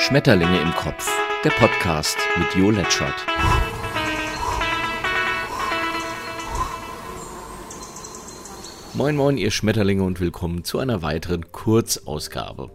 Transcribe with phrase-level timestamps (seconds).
[0.00, 1.06] Schmetterlinge im Kopf,
[1.44, 3.26] der Podcast mit Jo Letschert.
[8.94, 12.70] Moin moin ihr Schmetterlinge und willkommen zu einer weiteren Kurzausgabe.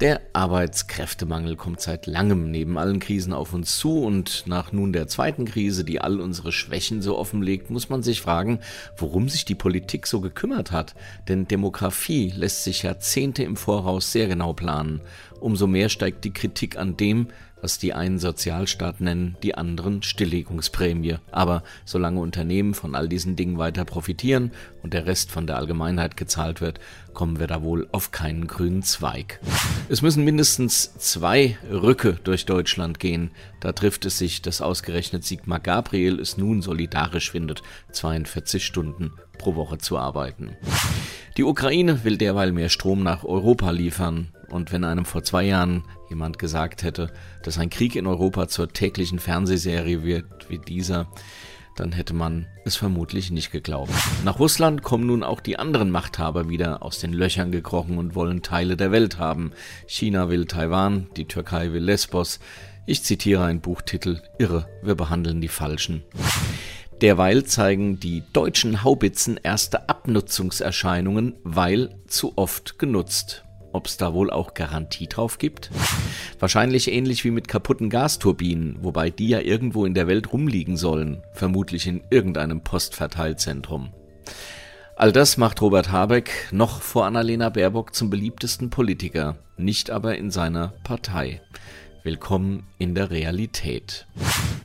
[0.00, 5.08] Der Arbeitskräftemangel kommt seit langem neben allen Krisen auf uns zu und nach nun der
[5.08, 8.60] zweiten Krise, die all unsere Schwächen so offenlegt, muss man sich fragen,
[8.96, 10.94] worum sich die Politik so gekümmert hat.
[11.28, 15.02] Denn Demografie lässt sich Jahrzehnte im Voraus sehr genau planen.
[15.40, 17.28] Umso mehr steigt die Kritik an dem,
[17.62, 21.16] was die einen Sozialstaat nennen, die anderen Stilllegungsprämie.
[21.30, 24.52] Aber solange Unternehmen von all diesen Dingen weiter profitieren
[24.82, 26.80] und der Rest von der Allgemeinheit gezahlt wird,
[27.12, 29.40] kommen wir da wohl auf keinen grünen Zweig.
[29.88, 33.30] Es müssen mindestens zwei Rücke durch Deutschland gehen.
[33.60, 39.54] Da trifft es sich, dass ausgerechnet Sigmar Gabriel es nun solidarisch findet, 42 Stunden pro
[39.54, 40.50] Woche zu arbeiten.
[41.36, 44.28] Die Ukraine will derweil mehr Strom nach Europa liefern.
[44.50, 48.72] Und wenn einem vor zwei Jahren jemand gesagt hätte, dass ein Krieg in Europa zur
[48.72, 51.08] täglichen Fernsehserie wird wie dieser,
[51.76, 53.92] dann hätte man es vermutlich nicht geglaubt.
[54.24, 58.42] Nach Russland kommen nun auch die anderen Machthaber wieder aus den Löchern gekrochen und wollen
[58.42, 59.52] Teile der Welt haben.
[59.86, 62.40] China will Taiwan, die Türkei will Lesbos.
[62.86, 66.02] Ich zitiere einen Buchtitel Irre, wir behandeln die Falschen.
[67.00, 73.44] Derweil zeigen die deutschen Haubitzen erste Abnutzungserscheinungen, weil zu oft genutzt.
[73.72, 75.70] Ob es da wohl auch Garantie drauf gibt?
[76.38, 81.22] Wahrscheinlich ähnlich wie mit kaputten Gasturbinen, wobei die ja irgendwo in der Welt rumliegen sollen,
[81.32, 83.90] vermutlich in irgendeinem Postverteilzentrum.
[84.96, 90.30] All das macht Robert Habeck noch vor Annalena Baerbock zum beliebtesten Politiker, nicht aber in
[90.30, 91.40] seiner Partei.
[92.02, 94.06] Willkommen in der Realität.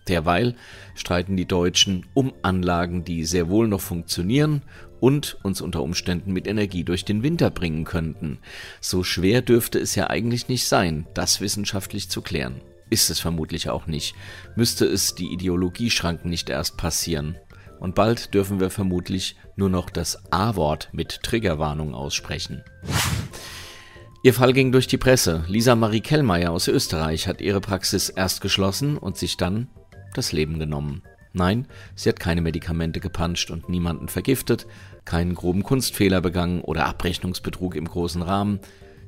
[0.08, 0.56] Derweil
[0.94, 4.62] streiten die Deutschen um Anlagen, die sehr wohl noch funktionieren
[5.00, 8.40] und uns unter Umständen mit Energie durch den Winter bringen könnten.
[8.82, 12.62] So schwer dürfte es ja eigentlich nicht sein, das wissenschaftlich zu klären.
[12.90, 14.16] Ist es vermutlich auch nicht.
[14.56, 17.36] Müsste es die Ideologieschranken nicht erst passieren.
[17.80, 22.64] Und bald dürfen wir vermutlich nur noch das A-Wort mit Triggerwarnung aussprechen.
[24.24, 25.44] Ihr Fall ging durch die Presse.
[25.48, 29.68] Lisa Marie Kellmeier aus Österreich hat ihre Praxis erst geschlossen und sich dann
[30.18, 31.04] das Leben genommen.
[31.34, 34.68] Nein, sie hat keine Medikamente gepanscht und niemanden vergiftet,
[35.04, 38.60] keinen groben Kunstfehler begangen oder Abrechnungsbetrug im großen Rahmen.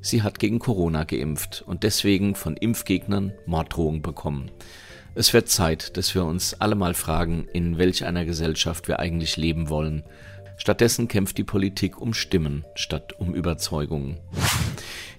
[0.01, 4.51] Sie hat gegen Corona geimpft und deswegen von Impfgegnern Morddrohungen bekommen.
[5.15, 9.37] Es wird Zeit, dass wir uns alle mal fragen, in welch einer Gesellschaft wir eigentlich
[9.37, 10.03] leben wollen.
[10.57, 14.19] Stattdessen kämpft die Politik um Stimmen statt um Überzeugungen.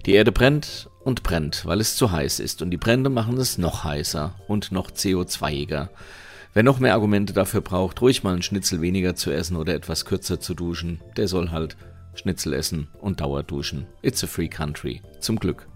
[0.05, 3.57] Die Erde brennt und brennt, weil es zu heiß ist, und die Brände machen es
[3.57, 5.89] noch heißer und noch CO2iger.
[6.53, 10.05] Wer noch mehr Argumente dafür braucht, ruhig mal einen Schnitzel weniger zu essen oder etwas
[10.05, 11.77] kürzer zu duschen, der soll halt
[12.15, 13.85] Schnitzel essen und Dauerduschen.
[14.01, 15.01] It's a free country.
[15.19, 15.67] Zum Glück.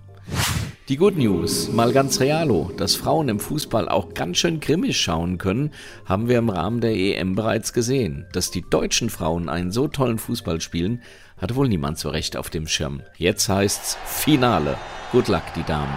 [0.94, 5.40] Die Good News, mal ganz realo, dass Frauen im Fußball auch ganz schön grimmig schauen
[5.40, 5.72] können,
[6.06, 8.28] haben wir im Rahmen der EM bereits gesehen.
[8.32, 11.02] Dass die deutschen Frauen einen so tollen Fußball spielen,
[11.40, 13.02] hatte wohl niemand so recht auf dem Schirm.
[13.18, 14.78] Jetzt heißt's Finale.
[15.12, 15.90] Good luck, die Damen.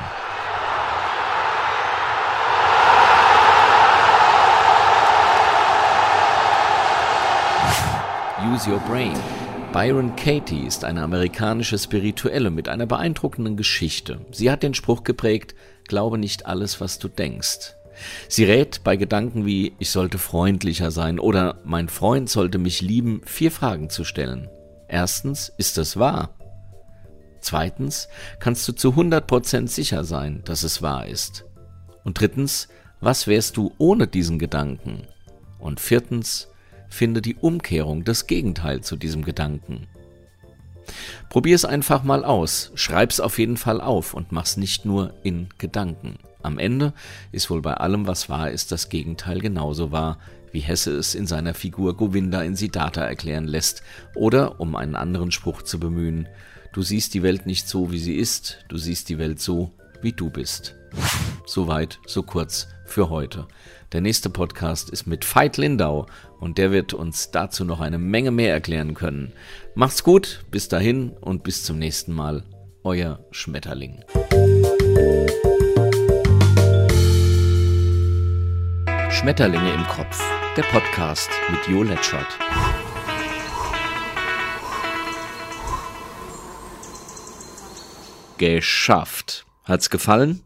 [8.50, 9.45] Use Your Brain.
[9.76, 14.24] Byron Katie ist eine amerikanische Spirituelle mit einer beeindruckenden Geschichte.
[14.30, 15.54] Sie hat den Spruch geprägt,
[15.86, 17.74] glaube nicht alles, was du denkst.
[18.26, 23.20] Sie rät bei Gedanken wie ich sollte freundlicher sein oder mein Freund sollte mich lieben,
[23.26, 24.48] vier Fragen zu stellen.
[24.88, 26.34] Erstens, ist das wahr?
[27.42, 28.08] Zweitens,
[28.40, 31.44] kannst du zu 100% sicher sein, dass es wahr ist?
[32.02, 32.68] Und drittens,
[33.00, 35.02] was wärst du ohne diesen Gedanken?
[35.58, 36.48] Und viertens,
[36.96, 39.86] finde die Umkehrung, das Gegenteil zu diesem Gedanken.
[41.28, 45.48] Probier es einfach mal aus, schreib's auf jeden Fall auf und mach's nicht nur in
[45.58, 46.18] Gedanken.
[46.42, 46.92] Am Ende
[47.32, 50.18] ist wohl bei allem, was wahr ist, das Gegenteil genauso wahr,
[50.52, 53.82] wie Hesse es in seiner Figur Govinda in Siddhartha erklären lässt,
[54.14, 56.28] oder, um einen anderen Spruch zu bemühen,
[56.72, 60.12] du siehst die Welt nicht so, wie sie ist, du siehst die Welt so, wie
[60.12, 60.76] du bist.
[61.48, 63.46] Soweit, so kurz für heute.
[63.92, 66.06] Der nächste Podcast ist mit Veit Lindau
[66.40, 69.32] und der wird uns dazu noch eine Menge mehr erklären können.
[69.76, 72.42] Macht's gut, bis dahin und bis zum nächsten Mal.
[72.82, 74.02] Euer Schmetterling.
[79.10, 80.20] Schmetterlinge im Kopf,
[80.56, 82.26] der Podcast mit Jo Letschert.
[88.36, 89.46] Geschafft.
[89.64, 90.45] Hat's gefallen?